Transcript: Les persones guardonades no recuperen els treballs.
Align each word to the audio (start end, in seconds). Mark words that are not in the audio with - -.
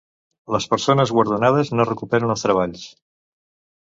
Les 0.53 0.65
persones 0.69 1.11
guardonades 1.17 1.69
no 1.79 1.85
recuperen 1.89 2.33
els 2.37 2.47
treballs. 2.47 2.87